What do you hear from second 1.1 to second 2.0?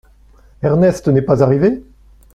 pas arrivé?